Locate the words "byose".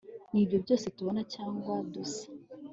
0.63-0.85